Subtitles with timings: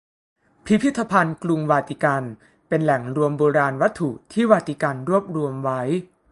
[0.65, 2.23] พิพิธภัณฑ์กรุงวาติกัน
[2.67, 5.81] เป็นแหล่งรวมโบราณวัตถุที่วาติกันรวบรวมไว้